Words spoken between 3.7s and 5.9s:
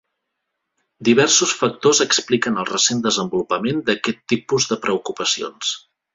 d'aquest tipus de preocupacions.